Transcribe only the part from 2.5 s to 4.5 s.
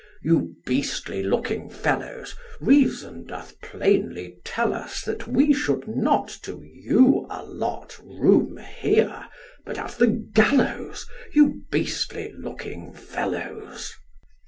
Reason doth plainly